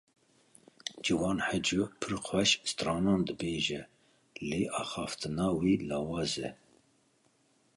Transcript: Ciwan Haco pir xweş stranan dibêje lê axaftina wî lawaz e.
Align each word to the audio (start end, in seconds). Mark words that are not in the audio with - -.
Ciwan 1.03 1.37
Haco 1.47 1.83
pir 2.01 2.13
xweş 2.25 2.51
stranan 2.69 3.21
dibêje 3.27 3.81
lê 4.47 4.61
axaftina 4.81 5.47
wî 5.59 5.73
lawaz 5.89 6.33
e. 6.47 6.49